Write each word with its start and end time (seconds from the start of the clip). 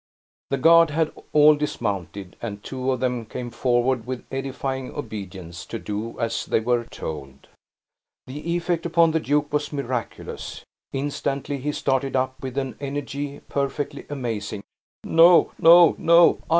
The 0.49 0.57
guard 0.57 0.89
had 0.89 1.11
all 1.31 1.53
dismounted; 1.53 2.35
and 2.41 2.63
two 2.63 2.89
of 2.91 3.01
them 3.01 3.23
came 3.23 3.51
forward 3.51 4.07
with 4.07 4.25
edifying 4.31 4.91
obedience, 4.95 5.63
to 5.67 5.77
do 5.77 6.19
as 6.19 6.47
they 6.47 6.59
were 6.59 6.85
told. 6.85 7.45
The 8.25 8.39
effect 8.55 8.87
upon 8.87 9.11
the 9.11 9.19
duke 9.19 9.53
was 9.53 9.71
miraculous. 9.71 10.63
Instantly 10.91 11.59
he 11.59 11.71
started 11.71 12.15
up, 12.15 12.41
with 12.41 12.57
an 12.57 12.77
energy 12.79 13.41
perfectly 13.47 14.07
amazing: 14.09 14.63
"No, 15.03 15.51
no, 15.59 15.93
no! 15.99 16.39